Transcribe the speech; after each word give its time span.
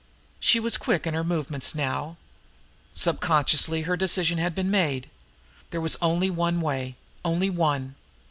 She 0.39 0.59
was 0.59 0.77
quick 0.77 1.05
in 1.05 1.13
her 1.13 1.23
movements 1.23 1.75
now. 1.75 2.17
Subconsciously 2.95 3.83
her 3.83 3.95
decision 3.95 4.39
had 4.39 4.55
been 4.55 4.71
made. 4.71 5.11
There 5.69 5.79
was 5.79 5.95
only 6.01 6.31
one 6.31 6.59
way 6.59 6.95
only 7.23 7.51
one. 7.51 7.93